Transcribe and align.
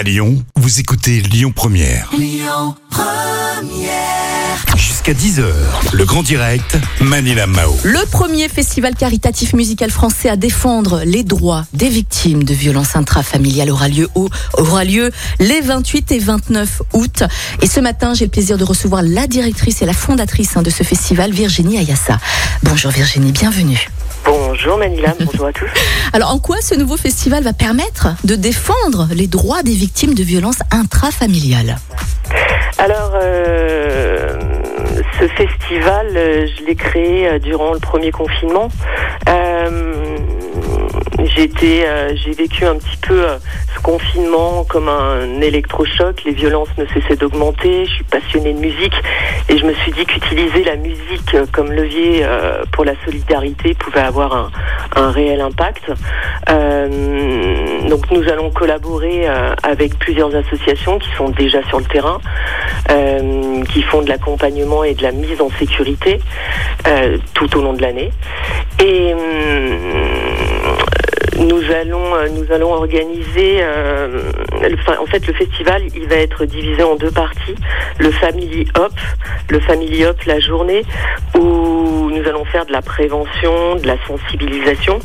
À 0.00 0.02
Lyon, 0.02 0.42
vous 0.56 0.80
écoutez 0.80 1.20
Lyon 1.20 1.52
Première. 1.54 2.10
Jusqu'à 4.78 5.12
10h, 5.12 5.44
le 5.92 6.04
grand 6.06 6.22
direct, 6.22 6.78
Manila 7.02 7.46
Mao. 7.46 7.76
Le 7.82 8.06
premier 8.10 8.48
festival 8.48 8.94
caritatif 8.94 9.52
musical 9.52 9.90
français 9.90 10.30
à 10.30 10.36
défendre 10.36 11.02
les 11.04 11.22
droits 11.22 11.66
des 11.74 11.90
victimes 11.90 12.44
de 12.44 12.54
violences 12.54 12.96
intrafamiliales 12.96 13.68
aura 13.70 13.88
lieu, 13.88 14.08
au- 14.14 14.30
aura 14.56 14.84
lieu 14.84 15.10
les 15.38 15.60
28 15.60 16.12
et 16.12 16.18
29 16.18 16.80
août. 16.94 17.24
Et 17.60 17.66
ce 17.66 17.80
matin, 17.80 18.14
j'ai 18.14 18.24
le 18.24 18.30
plaisir 18.30 18.56
de 18.56 18.64
recevoir 18.64 19.02
la 19.02 19.26
directrice 19.26 19.82
et 19.82 19.86
la 19.86 19.92
fondatrice 19.92 20.56
hein, 20.56 20.62
de 20.62 20.70
ce 20.70 20.82
festival, 20.82 21.30
Virginie 21.32 21.76
Ayassa. 21.76 22.18
Bonjour 22.62 22.90
Virginie, 22.90 23.32
bienvenue. 23.32 23.86
Bonjour 24.62 24.76
Manila, 24.76 25.14
bonjour 25.20 25.46
à 25.46 25.52
tous. 25.54 25.70
Alors 26.12 26.34
en 26.34 26.38
quoi 26.38 26.60
ce 26.60 26.74
nouveau 26.74 26.98
festival 26.98 27.42
va 27.42 27.54
permettre 27.54 28.08
de 28.24 28.34
défendre 28.34 29.08
les 29.14 29.26
droits 29.26 29.62
des 29.62 29.72
victimes 29.72 30.12
de 30.12 30.22
violences 30.22 30.58
intrafamiliales 30.70 31.76
Alors, 32.76 33.12
euh, 33.14 34.38
ce 35.18 35.26
festival, 35.28 36.08
euh, 36.14 36.46
je 36.46 36.66
l'ai 36.66 36.74
créé 36.74 37.26
euh, 37.26 37.38
durant 37.38 37.72
le 37.72 37.78
premier 37.78 38.10
confinement. 38.10 38.68
Euh, 39.30 40.09
j'ai 41.26 41.42
été, 41.42 41.86
euh, 41.86 42.14
j'ai 42.16 42.32
vécu 42.32 42.64
un 42.64 42.76
petit 42.76 42.96
peu 42.96 43.24
euh, 43.24 43.38
ce 43.74 43.80
confinement 43.82 44.64
comme 44.64 44.88
un 44.88 45.40
électrochoc. 45.40 46.22
Les 46.24 46.32
violences 46.32 46.68
ne 46.78 46.86
cessaient 46.86 47.16
d'augmenter. 47.16 47.84
Je 47.86 47.90
suis 47.90 48.04
passionnée 48.04 48.52
de 48.52 48.58
musique 48.58 48.94
et 49.48 49.58
je 49.58 49.64
me 49.64 49.74
suis 49.74 49.92
dit 49.92 50.04
qu'utiliser 50.06 50.64
la 50.64 50.76
musique 50.76 51.36
comme 51.52 51.72
levier 51.72 52.20
euh, 52.22 52.62
pour 52.72 52.84
la 52.84 52.94
solidarité 53.04 53.74
pouvait 53.74 54.00
avoir 54.00 54.34
un, 54.34 54.50
un 54.96 55.10
réel 55.10 55.40
impact. 55.40 55.90
Euh, 56.48 57.88
donc 57.88 58.10
nous 58.10 58.28
allons 58.28 58.50
collaborer 58.50 59.26
avec 59.62 59.98
plusieurs 59.98 60.34
associations 60.34 60.98
qui 60.98 61.08
sont 61.16 61.28
déjà 61.30 61.62
sur 61.68 61.78
le 61.78 61.84
terrain, 61.84 62.18
qui 63.72 63.82
font 63.82 64.02
de 64.02 64.08
l'accompagnement 64.08 64.84
et 64.84 64.94
de 64.94 65.02
la 65.02 65.12
mise 65.12 65.40
en 65.40 65.50
sécurité 65.58 66.20
tout 67.34 67.56
au 67.56 67.62
long 67.62 67.72
de 67.72 67.82
l'année. 67.82 68.10
Et 68.78 69.14
nous 71.40 71.62
allons, 71.72 72.14
euh, 72.14 72.28
nous 72.28 72.52
allons 72.52 72.72
organiser. 72.72 73.58
euh, 73.62 74.32
en 75.00 75.06
fait, 75.06 75.26
le 75.26 75.32
festival, 75.32 75.82
il 75.94 76.06
va 76.08 76.16
être 76.16 76.44
divisé 76.44 76.82
en 76.82 76.96
deux 76.96 77.10
parties. 77.10 77.54
Le 77.98 78.10
Family 78.10 78.66
Hop, 78.78 78.92
le 79.48 79.60
Family 79.60 80.04
Hop, 80.04 80.22
la 80.26 80.38
journée 80.40 80.84
où 81.34 82.10
nous 82.10 82.28
allons 82.28 82.44
faire 82.44 82.66
de 82.66 82.72
la 82.72 82.82
prévention, 82.82 83.76
de 83.76 83.86
la 83.86 83.96
sensibilisation 84.06 85.00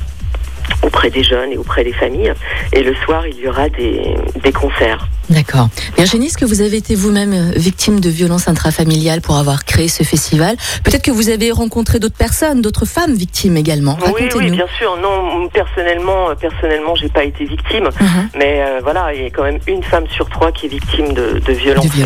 auprès 0.96 1.10
des 1.10 1.24
jeunes 1.24 1.52
et 1.52 1.58
auprès 1.58 1.84
des 1.84 1.92
familles. 1.92 2.34
Et 2.72 2.82
le 2.82 2.96
soir, 3.04 3.28
il 3.28 3.38
y 3.38 3.48
aura 3.50 3.68
des, 3.68 4.16
des 4.42 4.54
concerts. 4.54 5.10
D'accord. 5.30 5.68
Virginie, 5.98 6.28
est-ce 6.28 6.38
que 6.38 6.46
vous 6.46 6.62
avez 6.62 6.78
été 6.78 6.96
vous-même 6.96 7.34
euh, 7.34 7.52
victime 7.58 8.00
de 8.00 8.10
violences 8.10 8.48
intrafamiliales 8.48 9.20
pour 9.20 9.36
avoir 9.38 9.66
créé 9.66 9.90
ce 9.90 10.04
festival? 10.04 10.56
Peut-être 10.86 11.04
que 11.04 11.12
vous 11.12 11.30
avez 11.30 11.52
rencontré 11.52 12.00
d'autres 12.00 12.16
personnes, 12.16 12.62
d'autres 12.62 12.86
femmes 12.86 13.14
victimes 13.14 13.58
également. 13.58 13.98
Oui, 14.16 14.30
oui, 14.36 14.52
bien 14.52 14.68
sûr. 14.78 14.96
Non, 15.02 15.50
personnellement, 15.50 16.30
euh, 16.30 16.36
personnellement, 16.36 16.96
j'ai 16.96 17.10
pas 17.10 17.26
été 17.26 17.44
victime, 17.44 17.90
Mhm. 18.00 18.30
mais 18.38 18.62
euh, 18.64 18.80
voilà, 18.82 19.14
il 19.14 19.24
y 19.24 19.26
a 19.26 19.30
quand 19.32 19.44
même 19.44 19.60
une 19.68 19.84
femme 19.84 20.06
sur 20.10 20.30
trois 20.30 20.52
qui 20.54 20.68
est 20.68 20.70
victime 20.70 21.14
de, 21.14 21.42
de 21.46 21.54
violences. 21.54 21.86
De 21.88 22.04
euh, 22.04 22.06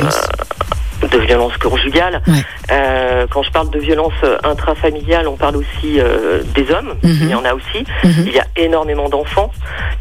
de 1.02 1.18
violences 1.20 1.58
conjugales. 1.58 2.22
Ouais. 2.28 2.44
Euh, 2.72 3.26
quand 3.30 3.44
je 3.44 3.52
parle 3.52 3.70
de 3.70 3.80
violences 3.80 4.12
euh, 4.24 4.38
intrafamiliales, 4.44 5.28
on 5.28 5.36
parle 5.38 5.58
aussi 5.58 6.00
euh, 6.00 6.42
des 6.56 6.70
hommes. 6.72 6.94
Mhm. 7.04 7.18
Il 7.22 7.30
y 7.30 7.36
en 7.36 7.46
a 7.46 7.54
aussi. 7.54 7.84
Mhm. 8.04 8.24
Il 8.28 8.34
y 8.34 8.40
a 8.40 8.46
énormément 8.58 9.10
d'enfants 9.10 9.52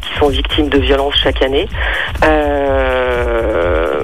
qui 0.01 0.17
sont 0.19 0.29
victimes 0.29 0.69
de 0.69 0.77
violences 0.79 1.15
chaque 1.15 1.41
année. 1.41 1.67
Euh, 2.25 4.03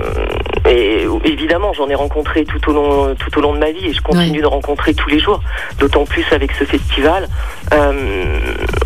et 0.67 1.05
évidemment, 1.25 1.73
j'en 1.73 1.87
ai 1.89 1.95
rencontré 1.95 2.43
tout 2.45 2.69
au 2.69 2.73
long, 2.73 3.15
tout 3.15 3.37
au 3.37 3.41
long 3.41 3.53
de 3.53 3.59
ma 3.59 3.71
vie 3.71 3.87
et 3.87 3.93
je 3.93 4.01
continue 4.01 4.37
Ouais. 4.37 4.41
de 4.41 4.47
rencontrer 4.47 4.93
tous 4.93 5.09
les 5.09 5.19
jours. 5.19 5.39
D'autant 5.79 6.05
plus 6.05 6.25
avec 6.31 6.51
ce 6.53 6.63
festival, 6.63 7.27
Euh, 7.73 7.91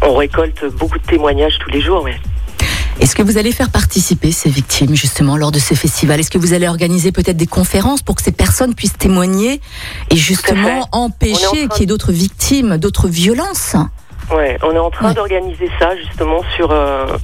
on 0.04 0.14
récolte 0.16 0.64
beaucoup 0.80 0.98
de 0.98 1.04
témoignages 1.04 1.58
tous 1.60 1.70
les 1.70 1.82
jours. 1.82 2.02
Ouais. 2.04 2.16
Est-ce 3.00 3.16
que 3.16 3.24
vous 3.24 3.38
allez 3.38 3.52
faire 3.54 3.70
participer 3.70 4.32
ces 4.32 4.50
victimes 4.50 4.94
justement 4.96 5.38
lors 5.38 5.52
de 5.52 5.60
ce 5.60 5.74
festival 5.74 6.20
Est-ce 6.20 6.30
que 6.32 6.38
vous 6.38 6.54
allez 6.54 6.68
organiser 6.68 7.12
peut-être 7.12 7.38
des 7.38 7.48
conférences 7.48 8.02
pour 8.02 8.16
que 8.16 8.22
ces 8.22 8.32
personnes 8.34 8.76
puissent 8.76 8.98
témoigner 8.98 9.62
et 10.12 10.16
justement 10.18 10.88
empêcher 10.92 11.68
qu'il 11.70 11.80
y 11.80 11.84
ait 11.84 11.86
d'autres 11.86 12.12
victimes, 12.12 12.78
d'autres 12.78 13.08
violences? 13.08 13.76
Ouais, 14.36 14.60
on 14.62 14.72
est 14.76 14.80
en 14.80 14.92
train 14.92 15.08
Ouais. 15.08 15.14
d'organiser 15.16 15.70
ça 15.80 15.96
justement 15.96 16.42
sur 16.56 16.70
euh, 16.72 17.18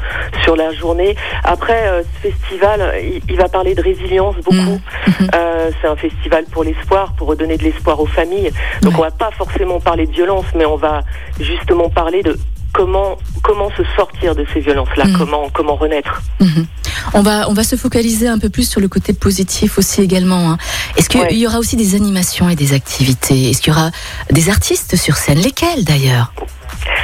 sur 0.43 0.55
la 0.55 0.73
journée. 0.73 1.15
Après, 1.43 1.87
euh, 1.87 2.01
ce 2.23 2.29
festival, 2.31 2.95
il, 3.03 3.21
il 3.29 3.35
va 3.37 3.47
parler 3.47 3.75
de 3.75 3.81
résilience 3.81 4.35
beaucoup. 4.37 4.55
Mhm. 4.55 4.79
Mhm. 5.19 5.27
Euh, 5.35 5.69
c'est 5.81 5.87
un 5.87 5.95
festival 5.97 6.45
pour 6.51 6.63
l'espoir, 6.63 7.13
pour 7.15 7.27
redonner 7.27 7.57
de 7.57 7.63
l'espoir 7.63 7.99
aux 7.99 8.07
familles. 8.07 8.49
Donc 8.81 8.93
Ouais. 8.93 8.99
on 8.99 9.03
va 9.03 9.11
pas 9.11 9.29
forcément 9.37 9.79
parler 9.79 10.07
de 10.07 10.13
violence, 10.13 10.45
mais 10.55 10.65
on 10.65 10.77
va 10.77 11.01
justement 11.39 11.89
parler 11.89 12.23
de 12.23 12.39
comment 12.75 13.17
comment 13.41 13.69
se 13.77 13.83
sortir 13.95 14.35
de 14.35 14.45
ces 14.53 14.59
violences-là, 14.59 15.05
Mhm. 15.05 15.17
comment 15.17 15.49
comment 15.53 15.75
renaître. 15.75 16.21
Mhm. 16.41 16.65
On 17.13 17.21
va 17.21 17.49
on 17.49 17.53
va 17.53 17.63
se 17.63 17.75
focaliser 17.75 18.27
un 18.27 18.39
peu 18.39 18.49
plus 18.49 18.67
sur 18.69 18.81
le 18.81 18.87
côté 18.87 19.13
positif 19.13 19.77
aussi 19.77 20.01
également. 20.01 20.51
hein. 20.51 20.57
Est-ce 20.97 21.07
qu'il 21.09 21.21
Ouais. 21.21 21.33
y 21.35 21.47
aura 21.47 21.59
aussi 21.59 21.75
des 21.77 21.95
animations 21.95 22.49
et 22.49 22.55
des 22.55 22.73
activités? 22.73 23.49
Est-ce 23.49 23.61
qu'il 23.61 23.71
y 23.73 23.75
aura 23.75 23.91
des 24.31 24.49
artistes 24.49 24.95
sur 24.97 25.15
scène? 25.15 25.39
Lesquels 25.39 25.83
d'ailleurs? 25.85 26.33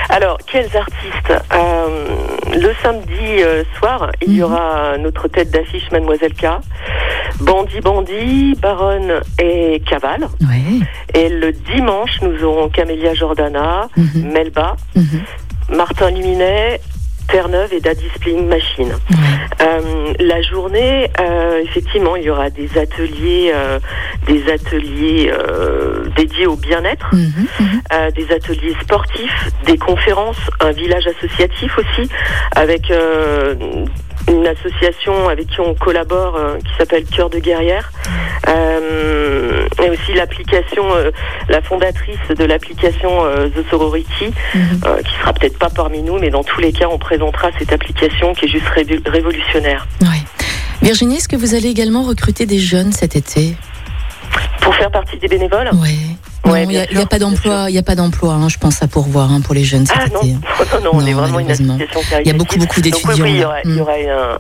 Alors, 0.09 0.37
quels 0.51 0.69
artistes? 0.75 1.33
Euh, 1.53 2.07
Le 2.53 2.73
samedi 2.83 3.27
euh, 3.41 3.63
soir, 3.79 4.11
il 4.27 4.33
y 4.33 4.39
Mhm. 4.39 4.43
aura 4.43 4.97
notre 4.97 5.29
tête 5.29 5.51
d'affiche 5.51 5.89
Mademoiselle 5.91 6.33
K, 6.33 6.47
Bandit 7.39 7.79
Bandit, 7.79 8.55
Baronne 8.61 9.21
et 9.39 9.81
Caval. 9.89 10.27
Ouais. 10.41 10.85
Et 11.13 11.29
le 11.29 11.53
dimanche, 11.53 12.19
nous 12.21 12.43
aurons 12.43 12.67
Camélia 12.67 13.13
Jordana. 13.13 13.87
Melba. 14.15 14.75
Martin 15.71 16.11
Luminet, 16.11 16.81
Terre-Neuve 17.29 17.73
et 17.73 17.79
Daddy 17.79 18.05
Spling 18.15 18.47
Machine. 18.47 18.91
Euh, 19.61 20.13
la 20.19 20.41
journée, 20.41 21.09
euh, 21.19 21.61
effectivement, 21.63 22.15
il 22.17 22.23
y 22.23 22.29
aura 22.29 22.49
des 22.49 22.77
ateliers, 22.77 23.51
euh, 23.53 23.79
des 24.27 24.51
ateliers 24.51 25.31
dédiés 26.17 26.47
au 26.47 26.55
bien-être, 26.57 27.07
Mhm. 27.13 27.47
Mhm. 27.59 28.11
des 28.15 28.33
ateliers 28.33 28.75
sportifs, 28.81 29.49
des 29.65 29.77
conférences, 29.77 30.41
un 30.59 30.71
village 30.71 31.07
associatif 31.07 31.77
aussi, 31.77 32.09
avec 32.55 32.91
une 34.27 34.47
association 34.47 35.29
avec 35.29 35.47
qui 35.47 35.61
on 35.61 35.73
collabore 35.73 36.37
qui 36.65 36.73
s'appelle 36.77 37.05
Cœur 37.05 37.29
de 37.29 37.39
guerrière, 37.39 37.91
Euh, 38.49 39.30
et 39.83 39.89
aussi 39.89 40.13
l'application, 40.13 40.83
euh, 40.93 41.11
la 41.49 41.61
fondatrice 41.61 42.17
de 42.37 42.43
l'application 42.43 43.23
euh, 43.25 43.47
The 43.49 43.69
Sorority, 43.69 44.31
Mhm. 44.53 44.81
euh, 44.85 45.01
qui 45.01 45.13
sera 45.19 45.33
peut-être 45.33 45.57
pas 45.57 45.69
parmi 45.69 46.01
nous, 46.01 46.17
mais 46.19 46.29
dans 46.29 46.43
tous 46.43 46.59
les 46.59 46.71
cas, 46.71 46.87
on 46.89 46.97
présentera 46.97 47.49
cette 47.57 47.71
application 47.71 48.33
qui 48.33 48.45
est 48.45 48.49
juste 48.49 48.67
révolutionnaire. 49.07 49.87
Ouais. 50.01 50.07
Virginie, 50.81 51.17
est-ce 51.17 51.27
que 51.27 51.35
vous 51.35 51.53
allez 51.55 51.69
également 51.69 52.03
recruter 52.03 52.45
des 52.45 52.59
jeunes 52.59 52.91
cet 52.91 53.15
été? 53.15 53.55
Pour 54.61 54.73
faire 54.75 54.91
partie 54.91 55.17
des 55.17 55.27
bénévoles? 55.27 55.69
Ouais. 55.73 55.97
Ouais, 56.45 56.63
il 56.63 56.69
n'y 56.69 56.77
a, 56.77 56.85
il 56.91 57.07
pas 57.07 57.19
d'emploi, 57.19 57.65
il 57.69 57.75
y 57.75 57.77
a 57.77 57.83
pas 57.83 57.93
d'emploi, 57.95 58.33
hein, 58.33 58.49
je 58.49 58.57
pense 58.57 58.81
à 58.81 58.87
pourvoir 58.87 59.31
hein, 59.31 59.41
pour 59.41 59.53
les 59.53 59.63
jeunes 59.63 59.85
cet 59.85 59.95
Ah 59.99 60.07
non, 60.11 60.21
été. 60.21 60.31
non, 60.33 60.39
non, 60.83 60.89
on 60.93 61.01
Non, 61.01 61.05
est 61.07 61.13
vraiment 61.13 61.39
une 61.39 61.51
association 61.51 62.01
Il 62.21 62.27
y 62.27 62.29
a 62.31 62.33
beaucoup, 62.33 62.57
beaucoup 62.57 62.81
d'étudiants. 62.81 63.09
oui, 63.13 63.21
oui, 63.21 63.29
il 63.33 63.39
y 63.39 63.45
aura, 63.45 63.55
il 63.63 63.71
y 63.71 63.73
Mm. 63.75 63.81
aura 63.81 63.93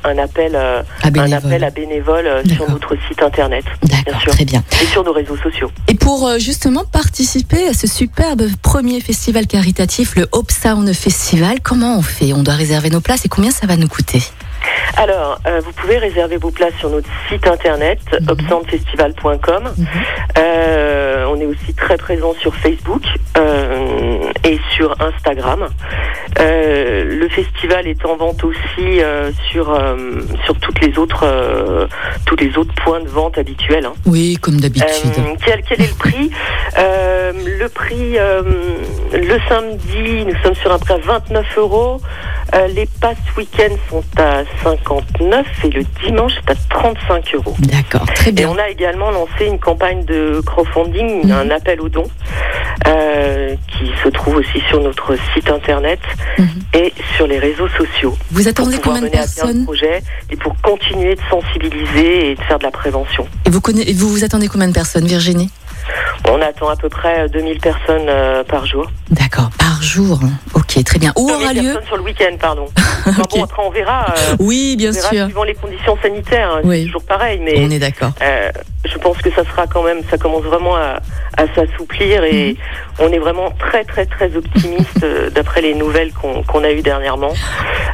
un, 0.03 0.09
un 0.11 0.17
appel, 0.17 0.51
euh, 0.55 0.81
À 1.03 1.07
un 1.07 1.11
bénévoles. 1.11 1.33
appel 1.45 1.63
à 1.63 1.69
bénévoles 1.69 2.27
euh, 2.27 2.43
sur 2.55 2.69
notre 2.69 2.95
site 3.07 3.21
internet, 3.21 3.63
D'accord, 3.83 4.21
très 4.33 4.45
bien. 4.45 4.63
et 4.81 4.85
sur 4.87 5.03
nos 5.03 5.13
réseaux 5.13 5.37
sociaux. 5.37 5.71
Et 5.87 5.93
pour 5.95 6.27
euh, 6.27 6.39
justement 6.39 6.83
participer 6.85 7.67
à 7.67 7.73
ce 7.73 7.85
superbe 7.87 8.43
premier 8.63 8.99
festival 8.99 9.45
caritatif, 9.45 10.15
le 10.15 10.27
Hope 10.31 10.51
Sound 10.51 10.91
Festival, 10.93 11.59
comment 11.61 11.97
on 11.97 12.01
fait? 12.01 12.33
On 12.33 12.41
doit 12.43 12.55
réserver 12.55 12.89
nos 12.89 13.01
places 13.01 13.25
et 13.25 13.29
combien 13.29 13.51
ça 13.51 13.67
va 13.67 13.77
nous 13.77 13.87
coûter? 13.87 14.23
Alors, 14.97 15.39
euh, 15.47 15.61
vous 15.63 15.71
pouvez 15.73 15.97
réserver 15.97 16.37
vos 16.37 16.51
places 16.51 16.73
sur 16.79 16.89
notre 16.89 17.07
site 17.29 17.47
internet, 17.47 17.99
Mhm. 18.19 18.29
obsoundfestival.com. 18.29 19.63
Mhm. 19.77 19.85
Euh, 20.37 21.25
on 21.29 21.39
est 21.39 21.45
aussi 21.45 21.73
très 21.75 21.97
présent 21.97 22.33
sur 22.39 22.53
Facebook 22.55 23.01
euh, 23.37 24.19
et 24.43 24.59
sur 24.75 24.95
Instagram. 25.01 25.67
Euh, 26.39 27.03
le 27.05 27.29
festival 27.29 27.87
est 27.87 28.05
en 28.05 28.15
vente 28.17 28.43
aussi 28.43 29.01
euh, 29.01 29.31
sur 29.51 29.69
euh, 29.73 30.21
sur 30.45 30.57
toutes 30.59 30.79
les 30.85 30.97
autres 30.97 31.23
euh, 31.25 31.87
tous 32.25 32.35
les 32.35 32.57
autres 32.57 32.73
points 32.83 32.99
de 33.01 33.07
vente 33.07 33.37
habituels. 33.37 33.85
hein. 33.85 33.93
Oui, 34.05 34.37
comme 34.41 34.59
d'habitude. 34.59 34.87
Euh, 35.17 35.35
quel, 35.45 35.61
quel 35.63 35.81
est 35.81 35.87
le 35.87 35.95
prix? 35.97 36.31
Euh, 36.77 37.31
Le 37.33 37.67
prix, 37.69 38.17
euh, 38.17 38.41
le 39.13 39.39
samedi, 39.47 40.25
nous 40.25 40.35
sommes 40.43 40.55
sur 40.55 40.71
un 40.71 40.79
prix 40.79 40.93
à 40.93 40.97
29 40.97 41.45
euros. 41.57 42.01
Euh, 42.53 42.67
les 42.67 42.85
passes 42.99 43.15
week-end 43.37 43.73
sont 43.89 44.03
à 44.17 44.43
59 44.63 45.45
et 45.63 45.69
le 45.69 45.83
dimanche 46.05 46.33
c'est 46.35 46.51
à 46.51 46.55
35 46.69 47.35
euros. 47.35 47.55
D'accord, 47.59 48.05
très 48.13 48.29
Et 48.29 48.33
bien. 48.33 48.49
on 48.49 48.57
a 48.57 48.67
également 48.69 49.09
lancé 49.09 49.45
une 49.45 49.57
campagne 49.59 50.03
de 50.03 50.41
crowdfunding, 50.45 51.27
Mhm. 51.27 51.31
un 51.31 51.49
appel 51.49 51.79
aux 51.79 51.87
dons, 51.87 52.09
euh, 52.87 53.55
qui 53.67 53.89
se 54.03 54.09
trouve 54.09 54.35
aussi 54.35 54.59
sur 54.67 54.81
notre 54.81 55.15
site 55.33 55.49
internet 55.49 55.99
Mhm. 56.39 56.47
et 56.73 56.93
sur 57.15 57.25
les 57.27 57.39
réseaux 57.39 57.69
sociaux. 57.69 58.17
Vous 58.31 58.47
attendez 58.49 58.77
combien 58.83 59.01
de 59.01 59.05
mener 59.05 59.17
à 59.17 59.21
bien 59.21 59.27
ce 59.27 59.35
personnes 59.35 59.63
projet 59.63 60.03
et 60.29 60.35
pour 60.35 60.53
continuer 60.61 61.15
de 61.15 61.21
sensibiliser 61.29 62.31
et 62.31 62.35
de 62.35 62.41
faire 62.41 62.59
de 62.59 62.63
la 62.63 62.71
prévention. 62.71 63.27
Et 63.45 63.49
vous, 63.49 63.61
conna- 63.61 63.83
et 63.87 63.93
vous 63.93 64.09
vous 64.09 64.23
attendez 64.25 64.47
combien 64.49 64.67
de 64.67 64.73
personnes, 64.73 65.05
Virginie? 65.05 65.49
On 66.29 66.41
attend 66.41 66.69
à 66.69 66.75
peu 66.75 66.89
près 66.89 67.27
2000 67.29 67.59
personnes 67.59 68.05
euh, 68.07 68.43
par 68.43 68.65
jour. 68.65 68.85
D'accord, 69.09 69.49
par 69.57 69.81
jour. 69.81 70.19
Ok, 70.53 70.83
très 70.83 70.99
bien. 70.99 71.11
Où 71.17 71.27
2000 71.27 71.43
aura 71.43 71.53
lieu 71.53 71.61
personnes 71.63 71.87
sur 71.87 71.97
le 71.97 72.03
week-end, 72.03 72.35
pardon. 72.39 72.67
Enfin, 73.03 73.23
Ok. 73.23 73.31
bon, 73.31 73.43
après, 73.43 73.63
on 73.65 73.71
verra. 73.71 74.05
euh, 74.15 74.35
Oui, 74.39 74.75
bien 74.77 74.89
on 74.91 74.93
verra 74.93 75.09
sûr. 75.09 75.25
suivant 75.25 75.43
les 75.43 75.55
conditions 75.55 75.97
sanitaires. 76.03 76.51
hein, 76.57 76.61
Oui. 76.63 76.81
C'est 76.81 76.85
toujours 76.85 77.03
pareil, 77.03 77.41
mais 77.43 77.55
On 77.65 77.71
est 77.71 77.79
d'accord. 77.79 78.11
euh, 78.21 78.51
je 78.85 78.97
pense 78.99 79.17
que 79.17 79.31
ça 79.31 79.43
sera 79.43 79.65
quand 79.65 79.81
même, 79.83 80.01
ça 80.11 80.17
commence 80.19 80.43
vraiment 80.43 80.75
à, 80.75 80.99
à 81.35 81.45
s'assouplir 81.55 82.23
et 82.23 82.51
Mhm. 82.99 83.07
on 83.07 83.11
est 83.11 83.17
vraiment 83.19 83.49
très 83.59 83.83
très 83.85 84.05
très 84.05 84.35
optimiste 84.35 85.03
euh, 85.03 85.31
d'après 85.31 85.61
les 85.61 85.73
nouvelles 85.73 86.11
qu'on 86.13 86.63
a 86.63 86.71
eues 86.71 86.83
dernièrement. 86.83 87.33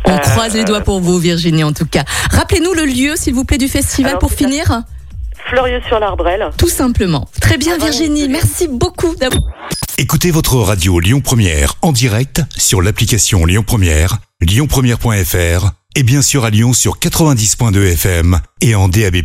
On 0.06 0.12
Euh, 0.14 0.18
croise 0.18 0.54
les 0.56 0.66
doigts 0.66 0.82
pour 0.82 1.00
vous, 1.00 1.18
Virginie, 1.20 1.64
en 1.64 1.72
tout 1.74 1.86
cas. 1.86 2.04
Rappelez-nous 2.32 2.74
le 2.74 2.84
lieu, 2.84 3.16
s'il 3.16 3.34
vous 3.34 3.46
plaît, 3.46 3.58
du 3.58 3.68
festival 3.70 4.12
Alors, 4.12 4.20
pour 4.20 4.32
à- 4.32 4.36
finir. 5.50 5.62
Fleurieux-sur-l'Arbrelle. 5.64 6.50
Tout 6.58 6.70
simplement. 6.70 7.28
Très 7.42 7.58
bien, 7.58 7.76
Ah, 7.80 7.84
Virginie. 7.84 8.28
Merci 8.30 8.68
beaucoup 8.68 9.16
d'avoir. 9.16 9.44
Écoutez 9.98 10.32
votre 10.32 10.58
radio 10.58 11.00
Lyon 11.00 11.22
Première 11.22 11.74
en 11.82 11.92
direct 11.92 12.42
sur 12.56 12.82
l'application 12.82 13.46
Lyon 13.46 13.64
Première, 13.66 14.18
lyonpremière.fr 14.42 15.72
et 15.96 16.04
bien 16.04 16.22
sûr 16.22 16.46
à 16.46 16.52
Lyon 16.52 16.74
sur 16.74 17.00
90.2 17.00 17.94
FM 17.94 18.40
et 18.62 18.76
en 18.76 18.88
DAB+. 18.88 19.16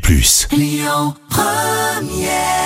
Lyon 0.52 1.14
Première 1.28 2.61